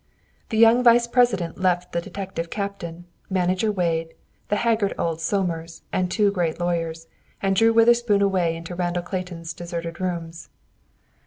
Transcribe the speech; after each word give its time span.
The 0.49 0.57
young 0.57 0.81
vice 0.83 1.05
president 1.05 1.59
left 1.59 1.91
the 1.91 2.01
detective 2.01 2.49
captain, 2.49 3.05
Manager 3.29 3.71
Wade, 3.71 4.15
the 4.47 4.55
haggard 4.55 4.95
old 4.97 5.21
Somers, 5.21 5.83
and 5.93 6.09
two 6.09 6.31
great 6.31 6.59
lawyers, 6.59 7.05
and 7.39 7.55
drew 7.55 7.71
Witherspoon 7.71 8.23
away 8.23 8.55
into 8.55 8.73
Randall 8.73 9.03
Clayton's 9.03 9.53
deserted 9.53 10.01
rooms. 10.01 10.49